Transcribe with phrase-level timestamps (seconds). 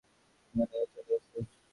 [0.53, 1.39] মনে হয় চলে গেছে।